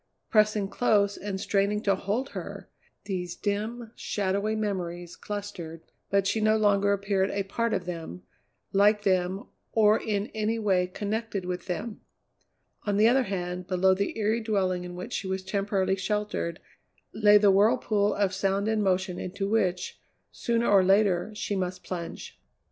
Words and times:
Pressing 0.31 0.67
close 0.67 1.15
and 1.15 1.39
straining 1.39 1.79
to 1.83 1.93
hold 1.93 2.29
her, 2.29 2.67
these 3.03 3.35
dim, 3.35 3.91
shadowy 3.95 4.55
memories 4.55 5.15
clustered, 5.15 5.83
but 6.09 6.25
she 6.25 6.41
no 6.41 6.57
longer 6.57 6.91
appeared 6.91 7.29
a 7.29 7.43
part 7.43 7.71
of 7.71 7.85
them, 7.85 8.23
like 8.73 9.03
them, 9.03 9.45
or 9.73 10.01
in 10.01 10.25
any 10.33 10.57
way 10.57 10.87
connected 10.87 11.45
with 11.45 11.67
them. 11.67 12.01
On 12.81 12.97
the 12.97 13.07
other 13.07 13.21
hand, 13.29 13.67
below 13.67 13.93
the 13.93 14.17
eyrie 14.19 14.41
dwelling 14.41 14.83
in 14.85 14.95
which 14.95 15.13
she 15.13 15.27
was 15.27 15.43
temporarily 15.43 15.95
sheltered, 15.95 16.59
lay 17.13 17.37
the 17.37 17.51
whirlpool 17.51 18.11
of 18.15 18.33
sound 18.33 18.67
and 18.67 18.81
motion 18.83 19.19
into 19.19 19.47
which, 19.47 19.99
sooner 20.31 20.65
or 20.67 20.83
later, 20.83 21.31
she 21.35 21.55
must 21.55 21.83
plunge. 21.83 22.41